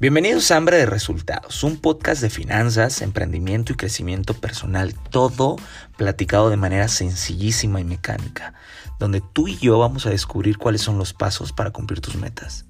[0.00, 5.54] Bienvenidos a Hambre de Resultados, un podcast de finanzas, emprendimiento y crecimiento personal, todo
[5.96, 8.54] platicado de manera sencillísima y mecánica,
[8.98, 12.66] donde tú y yo vamos a descubrir cuáles son los pasos para cumplir tus metas.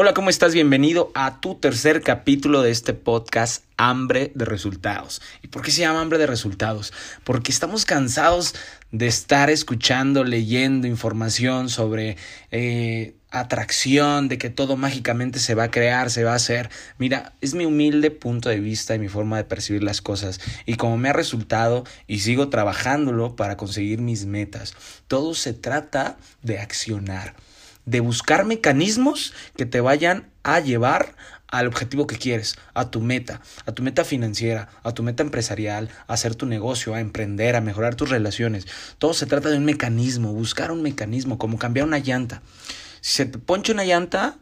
[0.00, 0.54] Hola, ¿cómo estás?
[0.54, 5.20] Bienvenido a tu tercer capítulo de este podcast Hambre de Resultados.
[5.42, 6.92] ¿Y por qué se llama Hambre de Resultados?
[7.24, 8.54] Porque estamos cansados
[8.92, 12.16] de estar escuchando, leyendo información sobre
[12.52, 16.70] eh, atracción, de que todo mágicamente se va a crear, se va a hacer.
[16.98, 20.38] Mira, es mi humilde punto de vista y mi forma de percibir las cosas.
[20.64, 24.76] Y como me ha resultado y sigo trabajándolo para conseguir mis metas,
[25.08, 27.34] todo se trata de accionar
[27.88, 31.14] de buscar mecanismos que te vayan a llevar
[31.50, 35.88] al objetivo que quieres, a tu meta, a tu meta financiera, a tu meta empresarial,
[36.06, 38.66] a hacer tu negocio, a emprender, a mejorar tus relaciones.
[38.98, 42.42] Todo se trata de un mecanismo, buscar un mecanismo, como cambiar una llanta.
[43.00, 44.36] Si se te poncha una llanta,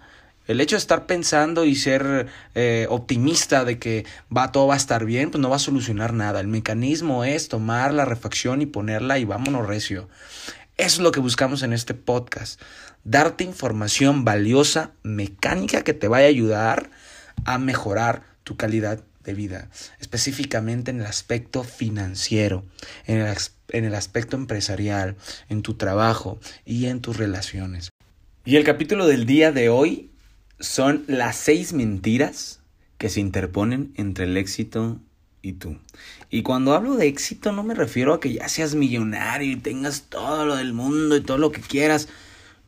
[0.49, 4.05] el hecho de estar pensando y ser eh, optimista de que
[4.37, 6.41] va todo va a estar bien, pues no va a solucionar nada.
[6.41, 10.09] El mecanismo es tomar la refacción y ponerla y vámonos recio.
[10.77, 12.61] Eso es lo que buscamos en este podcast.
[13.03, 16.91] Darte información valiosa, mecánica, que te vaya a ayudar
[17.47, 22.63] a mejorar tu calidad de vida, específicamente en el aspecto financiero,
[23.07, 23.37] en el,
[23.71, 25.17] en el aspecto empresarial,
[25.49, 27.89] en tu trabajo y en tus relaciones.
[28.45, 30.11] Y el capítulo del día de hoy
[30.61, 32.61] son las seis mentiras
[32.99, 35.01] que se interponen entre el éxito
[35.47, 35.79] y tú.
[36.29, 40.03] Y cuando hablo de éxito no me refiero a que ya seas millonario y tengas
[40.03, 42.09] todo lo del mundo y todo lo que quieras.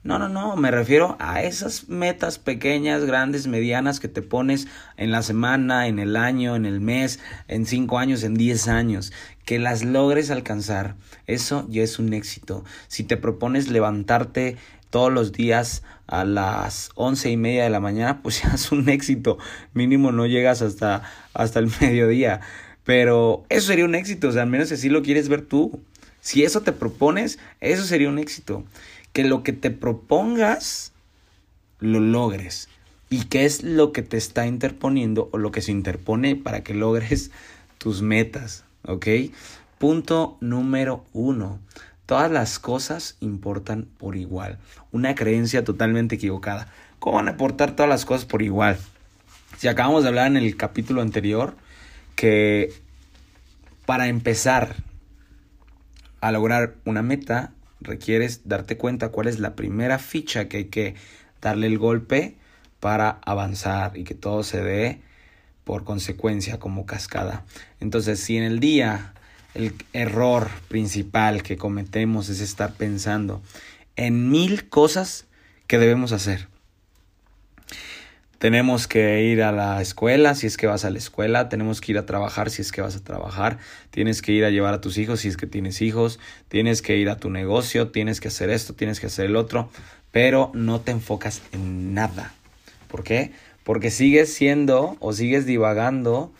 [0.04, 5.10] No, no, no, me refiero a esas metas pequeñas, grandes, medianas que te pones en
[5.10, 9.12] la semana, en el año, en el mes, en cinco años, en diez años,
[9.44, 10.94] que las logres alcanzar.
[11.26, 12.64] Eso ya es un éxito.
[12.86, 14.56] Si te propones levantarte
[14.90, 18.88] todos los días a las once y media de la mañana, pues ya es un
[18.88, 19.38] éxito.
[19.74, 21.02] Mínimo no llegas hasta,
[21.34, 22.40] hasta el mediodía.
[22.88, 25.78] Pero eso sería un éxito, o sea, al menos así lo quieres ver tú.
[26.22, 28.64] Si eso te propones, eso sería un éxito.
[29.12, 30.92] Que lo que te propongas,
[31.80, 32.70] lo logres.
[33.10, 36.72] ¿Y qué es lo que te está interponiendo o lo que se interpone para que
[36.72, 37.30] logres
[37.76, 38.64] tus metas?
[38.86, 39.06] ¿Ok?
[39.76, 41.58] Punto número uno.
[42.06, 44.56] Todas las cosas importan por igual.
[44.92, 46.72] Una creencia totalmente equivocada.
[47.00, 48.78] ¿Cómo van a aportar todas las cosas por igual?
[49.58, 51.54] Si acabamos de hablar en el capítulo anterior
[52.18, 52.72] que
[53.86, 54.74] para empezar
[56.20, 60.96] a lograr una meta requieres darte cuenta cuál es la primera ficha que hay que
[61.40, 62.34] darle el golpe
[62.80, 65.00] para avanzar y que todo se dé
[65.62, 67.44] por consecuencia como cascada.
[67.78, 69.14] Entonces, si en el día
[69.54, 73.42] el error principal que cometemos es estar pensando
[73.94, 75.26] en mil cosas
[75.68, 76.48] que debemos hacer,
[78.38, 81.92] tenemos que ir a la escuela si es que vas a la escuela, tenemos que
[81.92, 83.58] ir a trabajar si es que vas a trabajar,
[83.90, 86.96] tienes que ir a llevar a tus hijos si es que tienes hijos, tienes que
[86.96, 89.70] ir a tu negocio, tienes que hacer esto, tienes que hacer el otro,
[90.12, 92.32] pero no te enfocas en nada.
[92.86, 93.32] ¿Por qué?
[93.64, 96.32] Porque sigues siendo o sigues divagando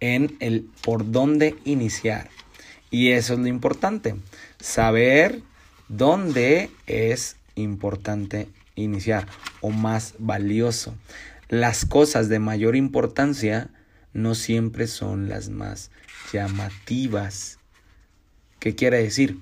[0.00, 2.28] en el por dónde iniciar.
[2.90, 4.16] Y eso es lo importante,
[4.58, 5.40] saber
[5.88, 9.26] dónde es importante iniciar
[9.60, 10.94] o más valioso
[11.52, 13.68] las cosas de mayor importancia
[14.14, 15.90] no siempre son las más
[16.32, 17.58] llamativas.
[18.58, 19.38] ¿Qué quiere decir?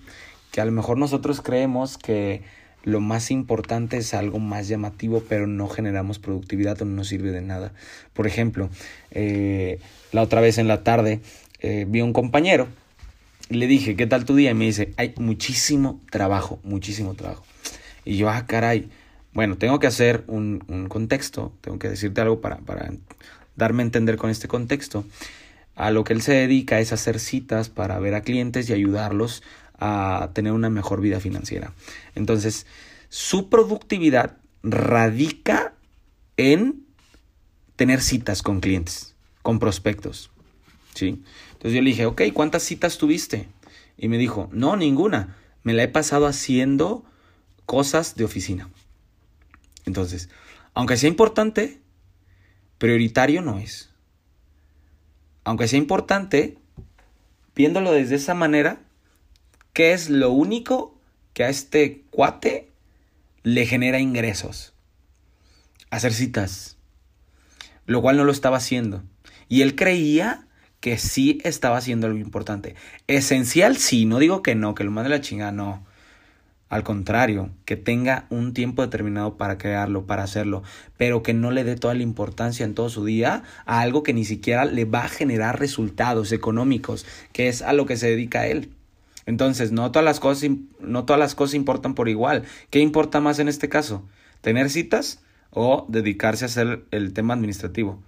[0.50, 2.42] Que a lo mejor nosotros creemos que
[2.82, 7.42] lo más importante es algo más llamativo, pero no generamos productividad o no sirve de
[7.42, 7.74] nada.
[8.12, 8.70] Por ejemplo,
[9.12, 9.78] eh,
[10.10, 11.20] la otra vez en la tarde
[11.60, 12.66] eh, vi a un compañero
[13.50, 14.50] y le dije, ¿qué tal tu día?
[14.50, 17.44] Y me dice, hay muchísimo trabajo, muchísimo trabajo.
[18.04, 18.90] Y yo, ah, caray,
[19.32, 22.90] bueno, tengo que hacer un, contexto, tengo que decirte algo para, para
[23.56, 25.04] darme a entender con este contexto.
[25.76, 29.42] A lo que él se dedica es hacer citas para ver a clientes y ayudarlos
[29.78, 31.72] a tener una mejor vida financiera.
[32.14, 32.66] Entonces,
[33.08, 35.74] su productividad radica
[36.36, 36.84] en
[37.76, 40.30] tener citas con clientes, con prospectos.
[40.94, 41.22] ¿sí?
[41.52, 43.48] Entonces yo le dije, ok, ¿cuántas citas tuviste?
[43.96, 45.36] Y me dijo, no, ninguna.
[45.62, 47.04] Me la he pasado haciendo
[47.66, 48.68] cosas de oficina.
[49.86, 50.28] Entonces,
[50.74, 51.80] aunque sea importante,
[52.78, 53.90] prioritario no es.
[55.44, 56.58] Aunque sea importante,
[57.54, 58.80] viéndolo desde esa manera,
[59.72, 60.98] ¿qué es lo único
[61.32, 62.70] que a este cuate
[63.42, 64.74] le genera ingresos?
[65.90, 66.76] Hacer citas,
[67.86, 69.02] lo cual no lo estaba haciendo.
[69.48, 70.46] Y él creía
[70.80, 72.74] que sí estaba haciendo algo importante.
[73.06, 75.84] Esencial, sí, no digo que no, que lo mande la chingada, no.
[76.70, 80.62] Al contrario, que tenga un tiempo determinado para crearlo, para hacerlo,
[80.96, 84.14] pero que no le dé toda la importancia en todo su día a algo que
[84.14, 88.46] ni siquiera le va a generar resultados económicos, que es a lo que se dedica
[88.46, 88.70] él.
[89.26, 92.44] Entonces, no todas las cosas, no todas las cosas importan por igual.
[92.70, 94.04] ¿Qué importa más en este caso?
[94.40, 95.20] ¿Tener citas
[95.50, 98.00] o dedicarse a hacer el tema administrativo?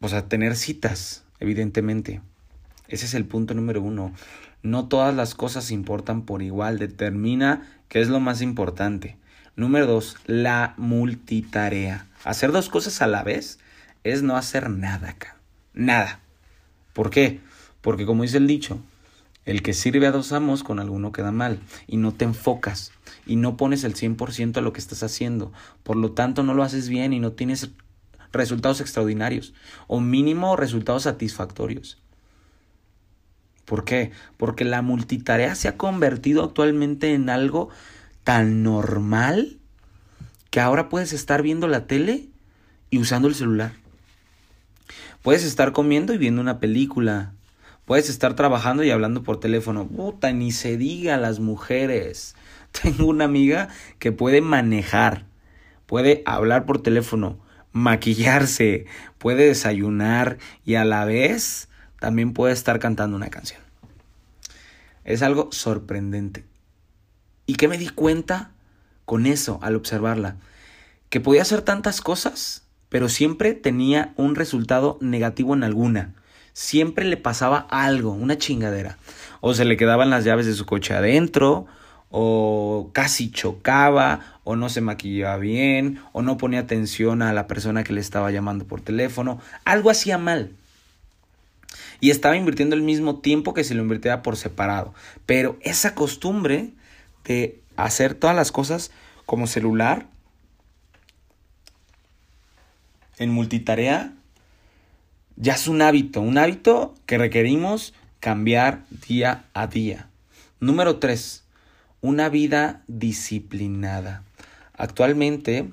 [0.00, 2.22] O sea, tener citas, evidentemente.
[2.88, 4.14] Ese es el punto número uno.
[4.66, 6.80] No todas las cosas importan por igual.
[6.80, 9.16] Determina qué es lo más importante.
[9.54, 12.06] Número dos, la multitarea.
[12.24, 13.60] Hacer dos cosas a la vez
[14.02, 15.36] es no hacer nada acá.
[15.72, 16.18] Nada.
[16.94, 17.38] ¿Por qué?
[17.80, 18.80] Porque como dice el dicho,
[19.44, 22.90] el que sirve a dos amos con alguno queda mal y no te enfocas
[23.24, 25.52] y no pones el 100% a lo que estás haciendo.
[25.84, 27.70] Por lo tanto, no lo haces bien y no tienes
[28.32, 29.54] resultados extraordinarios
[29.86, 31.98] o mínimo resultados satisfactorios.
[33.66, 34.12] ¿Por qué?
[34.36, 37.68] Porque la multitarea se ha convertido actualmente en algo
[38.24, 39.58] tan normal
[40.50, 42.28] que ahora puedes estar viendo la tele
[42.90, 43.72] y usando el celular.
[45.22, 47.32] Puedes estar comiendo y viendo una película.
[47.84, 49.86] Puedes estar trabajando y hablando por teléfono.
[49.86, 52.36] Puta, ni se diga las mujeres.
[52.82, 55.26] Tengo una amiga que puede manejar,
[55.86, 57.38] puede hablar por teléfono,
[57.72, 58.86] maquillarse,
[59.18, 63.60] puede desayunar y a la vez también puede estar cantando una canción.
[65.04, 66.44] Es algo sorprendente.
[67.46, 68.50] ¿Y qué me di cuenta
[69.04, 70.36] con eso al observarla?
[71.10, 76.14] Que podía hacer tantas cosas, pero siempre tenía un resultado negativo en alguna.
[76.52, 78.98] Siempre le pasaba algo, una chingadera.
[79.40, 81.66] O se le quedaban las llaves de su coche adentro,
[82.10, 87.84] o casi chocaba, o no se maquillaba bien, o no ponía atención a la persona
[87.84, 89.40] que le estaba llamando por teléfono.
[89.64, 90.50] Algo hacía mal
[92.00, 94.94] y estaba invirtiendo el mismo tiempo que si lo invirtiera por separado.
[95.26, 96.72] Pero esa costumbre
[97.24, 98.90] de hacer todas las cosas
[99.24, 100.06] como celular,
[103.18, 104.12] en multitarea,
[105.36, 110.08] ya es un hábito, un hábito que requerimos cambiar día a día.
[110.60, 111.44] Número 3.
[112.00, 114.22] Una vida disciplinada.
[114.74, 115.70] Actualmente,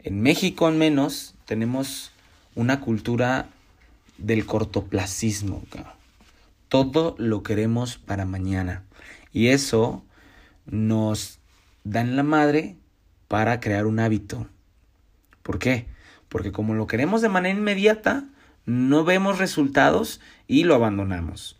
[0.00, 2.12] en México al menos, tenemos
[2.54, 3.48] una cultura
[4.18, 5.62] del cortoplacismo.
[6.68, 8.84] Todo lo queremos para mañana.
[9.32, 10.04] Y eso
[10.66, 11.40] nos
[11.84, 12.76] da en la madre
[13.28, 14.46] para crear un hábito.
[15.42, 15.86] ¿Por qué?
[16.28, 18.24] Porque como lo queremos de manera inmediata,
[18.64, 21.58] no vemos resultados y lo abandonamos.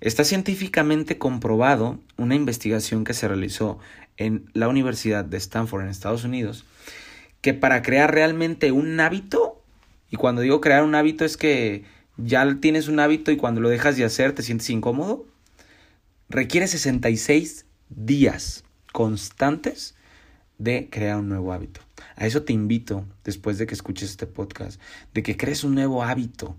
[0.00, 3.78] Está científicamente comprobado una investigación que se realizó
[4.16, 6.64] en la Universidad de Stanford en Estados Unidos
[7.46, 9.55] que para crear realmente un hábito
[10.10, 11.84] y cuando digo crear un hábito es que
[12.16, 15.26] ya tienes un hábito y cuando lo dejas de hacer te sientes incómodo.
[16.28, 19.94] Requiere 66 días constantes
[20.58, 21.80] de crear un nuevo hábito.
[22.16, 24.80] A eso te invito después de que escuches este podcast,
[25.12, 26.56] de que crees un nuevo hábito.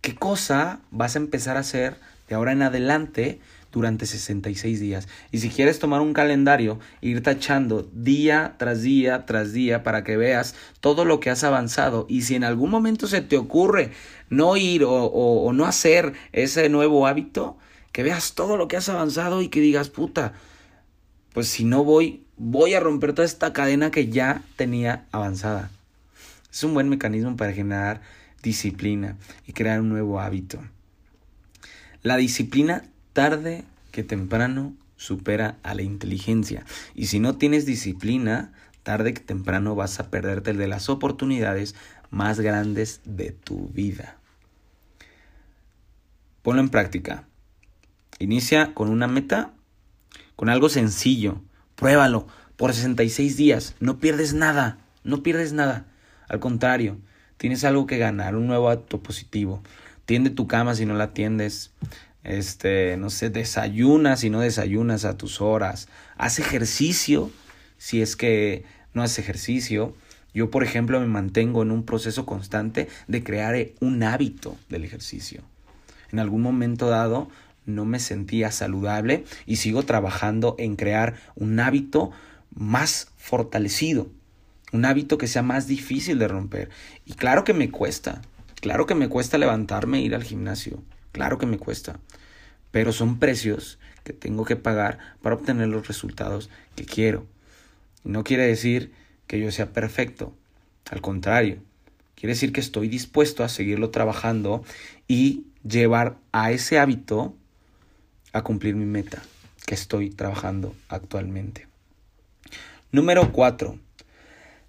[0.00, 1.96] ¿Qué cosa vas a empezar a hacer
[2.28, 3.40] de ahora en adelante
[3.72, 5.08] durante 66 días.
[5.30, 10.16] Y si quieres tomar un calendario, ir tachando día tras día tras día para que
[10.16, 12.06] veas todo lo que has avanzado.
[12.08, 13.92] Y si en algún momento se te ocurre
[14.30, 17.58] no ir o, o no hacer ese nuevo hábito,
[17.92, 20.34] que veas todo lo que has avanzado y que digas, puta,
[21.32, 25.70] pues si no voy, voy a romper toda esta cadena que ya tenía avanzada.
[26.50, 28.00] Es un buen mecanismo para generar
[28.42, 29.16] disciplina
[29.46, 30.58] y crear un nuevo hábito.
[32.02, 36.64] La disciplina tarde que temprano supera a la inteligencia.
[36.94, 41.74] Y si no tienes disciplina, tarde que temprano vas a perderte de las oportunidades
[42.10, 44.16] más grandes de tu vida.
[46.42, 47.24] Ponlo en práctica.
[48.18, 49.52] Inicia con una meta,
[50.36, 51.40] con algo sencillo.
[51.76, 53.76] Pruébalo por 66 días.
[53.80, 54.78] No pierdes nada.
[55.04, 55.86] No pierdes nada.
[56.28, 56.98] Al contrario,
[57.36, 59.62] tienes algo que ganar, un nuevo acto positivo.
[60.06, 61.72] Tiende tu cama si no la atiendes
[62.24, 67.30] este, no sé, desayunas y no desayunas a tus horas, haz ejercicio
[67.78, 69.94] si es que no haces ejercicio.
[70.34, 75.42] Yo, por ejemplo, me mantengo en un proceso constante de crear un hábito del ejercicio.
[76.12, 77.28] En algún momento dado
[77.66, 82.10] no me sentía saludable y sigo trabajando en crear un hábito
[82.54, 84.08] más fortalecido,
[84.72, 86.70] un hábito que sea más difícil de romper.
[87.04, 88.22] Y claro que me cuesta,
[88.60, 90.82] claro que me cuesta levantarme e ir al gimnasio.
[91.12, 91.98] Claro que me cuesta,
[92.70, 97.26] pero son precios que tengo que pagar para obtener los resultados que quiero.
[98.04, 98.92] no quiere decir
[99.26, 100.34] que yo sea perfecto,
[100.90, 101.58] al contrario,
[102.14, 104.64] quiere decir que estoy dispuesto a seguirlo trabajando
[105.06, 107.34] y llevar a ese hábito
[108.32, 109.22] a cumplir mi meta.
[109.66, 111.66] que estoy trabajando actualmente.
[112.90, 113.78] Número 4.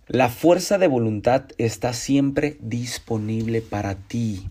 [0.08, 4.50] La fuerza de voluntad está siempre disponible para ti.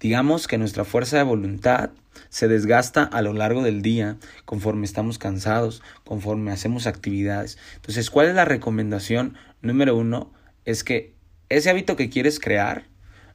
[0.00, 1.90] Digamos que nuestra fuerza de voluntad
[2.30, 4.16] se desgasta a lo largo del día
[4.46, 7.58] conforme estamos cansados, conforme hacemos actividades.
[7.76, 9.36] Entonces, ¿cuál es la recomendación?
[9.60, 10.32] Número uno,
[10.64, 11.12] es que
[11.50, 12.84] ese hábito que quieres crear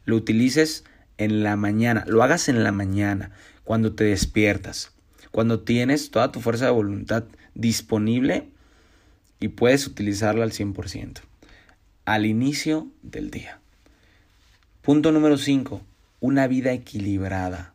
[0.06, 0.86] lo utilices
[1.20, 3.32] en la mañana, lo hagas en la mañana,
[3.64, 4.92] cuando te despiertas,
[5.30, 8.50] cuando tienes toda tu fuerza de voluntad disponible
[9.40, 11.20] y puedes utilizarla al 100%,
[12.06, 13.60] al inicio del día.
[14.82, 15.82] Punto número 5
[16.20, 17.74] una vida equilibrada.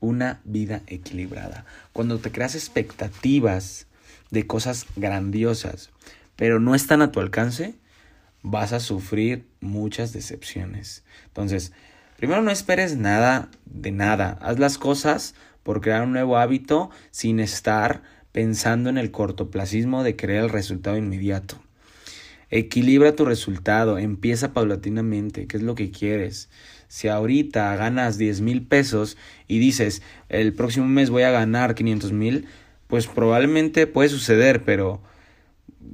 [0.00, 1.64] Una vida equilibrada.
[1.92, 3.86] Cuando te creas expectativas
[4.30, 5.90] de cosas grandiosas,
[6.36, 7.74] pero no están a tu alcance,
[8.42, 11.04] vas a sufrir muchas decepciones.
[11.26, 11.72] Entonces,
[12.16, 14.38] primero no esperes nada de nada.
[14.42, 20.16] Haz las cosas por crear un nuevo hábito sin estar pensando en el cortoplacismo de
[20.16, 21.62] querer el resultado inmediato.
[22.50, 26.50] Equilibra tu resultado, empieza paulatinamente, qué es lo que quieres.
[26.94, 29.16] Si ahorita ganas 10 mil pesos
[29.48, 32.46] y dices el próximo mes voy a ganar 500 mil,
[32.86, 35.02] pues probablemente puede suceder, pero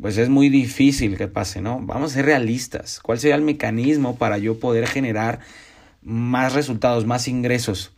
[0.02, 1.80] pues es muy difícil que pase, ¿no?
[1.80, 3.00] Vamos a ser realistas.
[3.00, 5.40] ¿Cuál sería el mecanismo para yo poder generar
[6.02, 7.92] más resultados, más ingresos?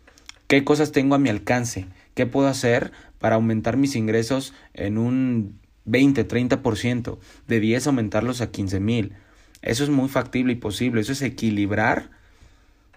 [0.46, 1.86] ¿Qué cosas tengo a mi alcance?
[2.14, 7.18] ¿Qué puedo hacer para aumentar mis ingresos en un 20, 30%?
[7.48, 9.14] De 10 aumentarlos a 15 mil.
[9.60, 11.00] Eso es muy factible y posible.
[11.00, 12.21] Eso es equilibrar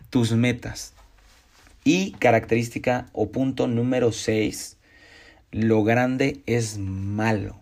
[0.10, 0.94] tus metas.
[1.84, 4.78] Y característica o punto número 6,
[5.52, 7.60] lo grande es malo.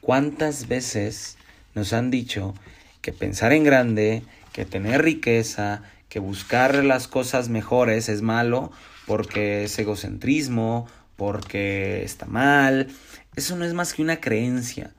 [0.00, 1.36] ¿Cuántas veces
[1.74, 2.54] nos han dicho
[3.02, 8.70] que pensar en grande, que tener riqueza, que buscar las cosas mejores es malo
[9.06, 12.88] porque es egocentrismo, porque está mal?
[13.34, 14.92] Eso no es más que una creencia.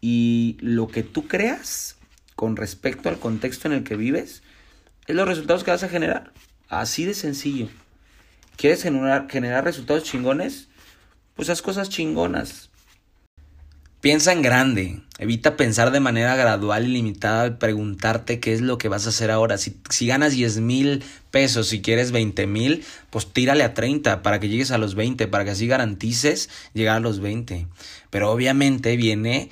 [0.00, 1.96] Y lo que tú creas
[2.36, 4.42] con respecto al contexto en el que vives
[5.06, 6.32] es los resultados que vas a generar.
[6.68, 7.68] Así de sencillo.
[8.56, 10.68] ¿Quieres generar, resultados chingones?
[11.34, 12.70] Pues haz cosas chingonas.
[14.00, 15.00] Piensa en grande.
[15.18, 19.30] Evita pensar de manera gradual y limitada preguntarte qué es lo que vas a hacer
[19.30, 19.58] ahora.
[19.58, 24.40] Si, si ganas 10 mil pesos, si quieres 20 mil, pues tírale a 30 para
[24.40, 27.66] que llegues a los 20, para que así garantices llegar a los 20.
[28.10, 29.50] Pero obviamente viene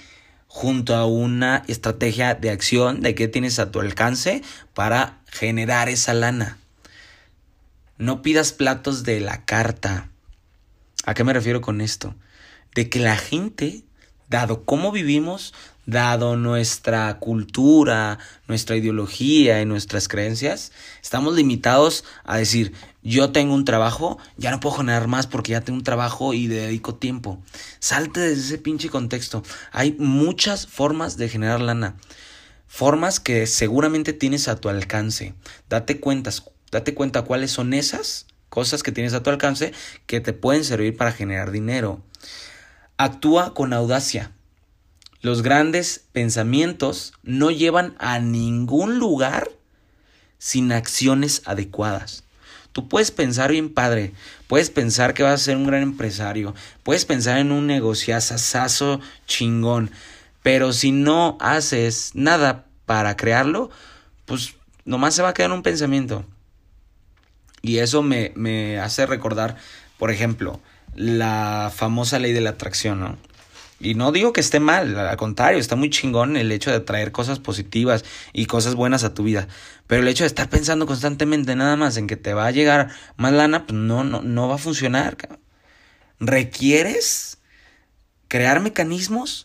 [0.54, 4.40] junto a una estrategia de acción de qué tienes a tu alcance
[4.72, 6.58] para generar esa lana.
[7.98, 10.10] No pidas platos de la carta.
[11.04, 12.14] ¿A qué me refiero con esto?
[12.72, 13.82] De que la gente,
[14.28, 15.54] dado cómo vivimos,
[15.86, 20.70] dado nuestra cultura, nuestra ideología y nuestras creencias,
[21.02, 25.60] estamos limitados a decir, yo tengo un trabajo, ya no puedo generar más porque ya
[25.60, 27.42] tengo un trabajo y dedico tiempo.
[27.78, 29.42] Salte de ese pinche contexto.
[29.72, 31.96] Hay muchas formas de generar lana.
[32.66, 35.34] Formas que seguramente tienes a tu alcance.
[35.68, 39.74] Date cuentas, date cuenta cuáles son esas cosas que tienes a tu alcance
[40.06, 42.02] que te pueden servir para generar dinero.
[42.96, 44.32] Actúa con audacia.
[45.20, 49.50] Los grandes pensamientos no llevan a ningún lugar
[50.38, 52.23] sin acciones adecuadas.
[52.74, 54.14] Tú puedes pensar bien padre,
[54.48, 59.92] puedes pensar que vas a ser un gran empresario, puedes pensar en un negociazazazo chingón,
[60.42, 63.70] pero si no haces nada para crearlo,
[64.24, 66.26] pues nomás se va a quedar un pensamiento.
[67.62, 69.56] Y eso me, me hace recordar,
[69.96, 70.60] por ejemplo,
[70.96, 73.16] la famosa ley de la atracción, ¿no?
[73.80, 77.12] Y no digo que esté mal, al contrario, está muy chingón el hecho de atraer
[77.12, 79.48] cosas positivas y cosas buenas a tu vida.
[79.86, 82.90] Pero el hecho de estar pensando constantemente nada más en que te va a llegar
[83.16, 85.16] más lana, pues no, no, no va a funcionar.
[86.20, 87.38] Requieres
[88.28, 89.44] crear mecanismos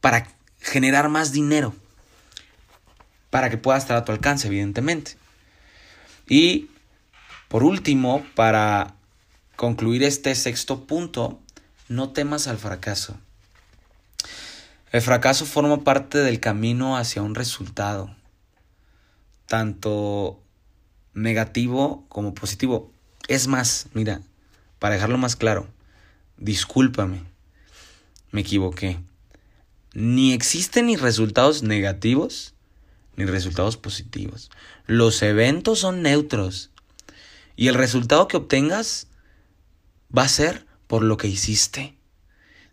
[0.00, 0.26] para
[0.60, 1.74] generar más dinero.
[3.30, 5.16] Para que pueda estar a tu alcance, evidentemente.
[6.28, 6.68] Y
[7.48, 8.94] por último, para
[9.56, 11.40] concluir este sexto punto,
[11.92, 13.18] no temas al fracaso.
[14.90, 18.14] El fracaso forma parte del camino hacia un resultado,
[19.46, 20.40] tanto
[21.14, 22.90] negativo como positivo.
[23.28, 24.20] Es más, mira,
[24.78, 25.68] para dejarlo más claro,
[26.36, 27.22] discúlpame,
[28.30, 28.98] me equivoqué.
[29.94, 32.54] Ni existen ni resultados negativos
[33.16, 34.50] ni resultados positivos.
[34.86, 36.70] Los eventos son neutros
[37.56, 39.06] y el resultado que obtengas
[40.16, 41.94] va a ser por lo que hiciste.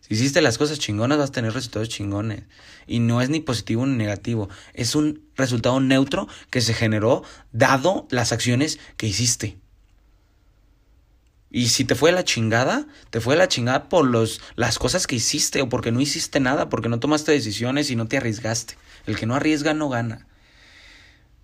[0.01, 2.43] Si hiciste las cosas chingonas, vas a tener resultados chingones.
[2.85, 4.49] Y no es ni positivo ni negativo.
[4.73, 7.23] Es un resultado neutro que se generó
[7.53, 9.57] dado las acciones que hiciste.
[11.49, 15.15] Y si te fue la chingada, te fue la chingada por los, las cosas que
[15.15, 18.75] hiciste o porque no hiciste nada, porque no tomaste decisiones y no te arriesgaste.
[19.05, 20.27] El que no arriesga no gana.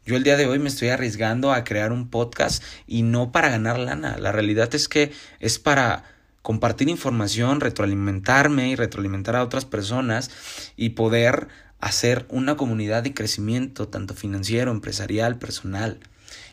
[0.06, 3.48] Yo el día de hoy me estoy arriesgando a crear un podcast y no para
[3.48, 4.18] ganar lana.
[4.18, 6.15] La realidad es que es para
[6.46, 10.30] compartir información, retroalimentarme y retroalimentar a otras personas
[10.78, 11.48] y poder
[11.80, 16.00] hacer una comunidad de crecimiento, tanto financiero, empresarial, personal.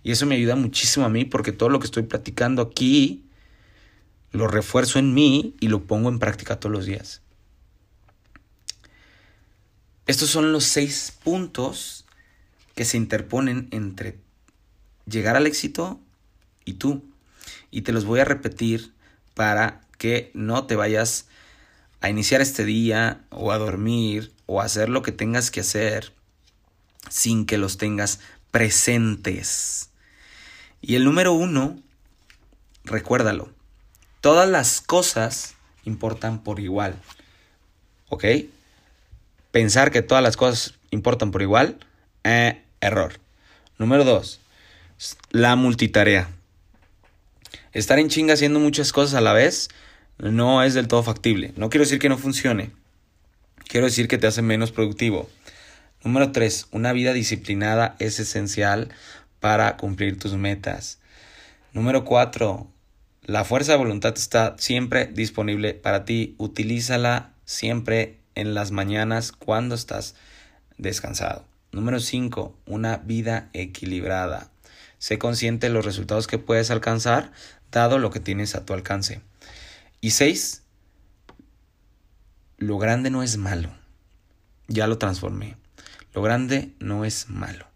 [0.03, 3.27] Y eso me ayuda muchísimo a mí porque todo lo que estoy platicando aquí
[4.31, 7.21] lo refuerzo en mí y lo pongo en práctica todos los días.
[10.07, 12.07] Estos son los seis puntos
[12.75, 14.17] que se interponen entre
[15.05, 16.01] llegar al éxito
[16.65, 17.05] y tú.
[17.71, 18.95] Y te los voy a repetir
[19.35, 21.27] para que no te vayas
[22.01, 26.12] a iniciar este día o a dormir o a hacer lo que tengas que hacer
[27.09, 28.21] sin que los tengas
[28.51, 29.91] presentes.
[30.81, 31.79] Y el número uno,
[32.85, 33.51] recuérdalo,
[34.21, 36.97] todas las cosas importan por igual.
[38.09, 38.25] ¿Ok?
[39.53, 41.79] Pensar que todas las cosas importan por igual,
[42.25, 43.21] eh, error.
[43.79, 44.41] Número dos,
[45.31, 46.29] la multitarea.
[47.73, 49.69] Estar en chinga haciendo muchas cosas a la vez
[50.19, 51.52] no es del todo factible.
[51.57, 52.71] No quiero decir que no funcione.
[53.67, 55.29] Quiero decir que te hace menos productivo.
[56.05, 58.91] Número tres, una vida disciplinada es esencial
[59.41, 60.99] para cumplir tus metas.
[61.73, 62.69] Número cuatro,
[63.23, 66.35] la fuerza de voluntad está siempre disponible para ti.
[66.38, 70.17] Utilízala siempre en las mañanas cuando estás
[70.76, 71.47] descansado.
[71.71, 72.55] Número 5.
[72.67, 74.50] Una vida equilibrada.
[74.99, 77.33] Sé consciente de los resultados que puedes alcanzar
[77.81, 79.21] dado lo que tienes a tu alcance.
[80.00, 80.62] Y 6.
[82.59, 83.71] Lo grande no es malo.
[84.69, 85.57] Ya lo transformé.
[86.14, 87.67] Lo grande no es malo.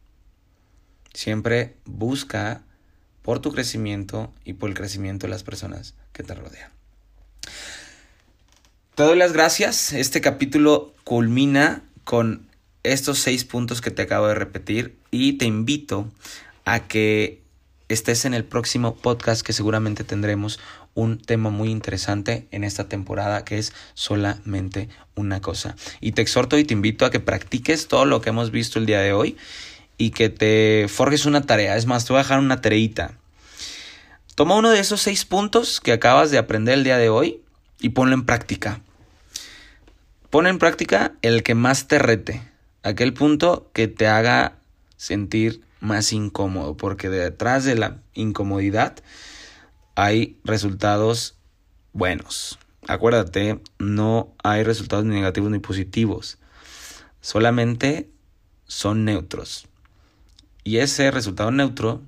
[1.12, 2.62] Siempre busca
[3.22, 6.70] por tu crecimiento y por el crecimiento de las personas que te rodean.
[8.94, 9.92] Te doy las gracias.
[9.92, 12.46] Este capítulo culmina con
[12.82, 16.10] estos seis puntos que te acabo de repetir y te invito
[16.64, 17.42] a que
[17.88, 20.58] estés en el próximo podcast que seguramente tendremos
[20.94, 25.76] un tema muy interesante en esta temporada que es solamente una cosa.
[26.00, 28.86] Y te exhorto y te invito a que practiques todo lo que hemos visto el
[28.86, 29.36] día de hoy
[29.98, 31.76] y que te forjes una tarea.
[31.76, 33.12] Es más, te voy a dejar una tareita.
[34.34, 37.40] Toma uno de esos seis puntos que acabas de aprender el día de hoy
[37.80, 38.80] y ponlo en práctica.
[40.30, 42.42] Pon en práctica el que más te rete,
[42.82, 44.58] aquel punto que te haga
[44.96, 48.96] sentir más incómodo, porque detrás de la incomodidad
[49.94, 51.36] hay resultados
[51.92, 52.58] buenos.
[52.88, 56.38] Acuérdate, no hay resultados ni negativos ni positivos,
[57.20, 58.10] solamente
[58.66, 59.66] son neutros.
[60.62, 62.02] Y ese resultado neutro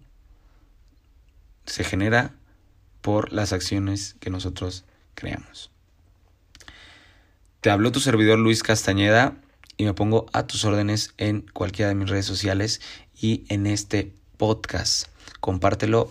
[1.66, 2.34] se genera
[3.00, 5.70] por las acciones que nosotros creamos.
[7.60, 9.36] Te habló tu servidor Luis Castañeda
[9.76, 12.80] y me pongo a tus órdenes en cualquiera de mis redes sociales
[13.20, 15.08] y en este podcast.
[15.40, 16.10] Compártelo.